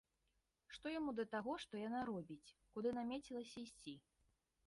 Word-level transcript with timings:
Што 0.75 0.93
яму 0.99 1.11
да 1.19 1.25
таго, 1.33 1.51
што 1.65 1.73
яна 1.87 2.01
робіць, 2.09 2.53
куды 2.77 2.89
намецілася 3.01 3.55
ісці? 3.67 3.93